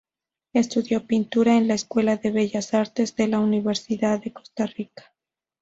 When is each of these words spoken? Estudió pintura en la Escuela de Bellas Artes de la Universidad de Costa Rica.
Estudió 0.53 1.05
pintura 1.05 1.55
en 1.57 1.67
la 1.67 1.75
Escuela 1.75 2.17
de 2.17 2.31
Bellas 2.31 2.73
Artes 2.73 3.15
de 3.15 3.27
la 3.27 3.39
Universidad 3.39 4.19
de 4.19 4.33
Costa 4.33 4.65
Rica. 4.65 5.13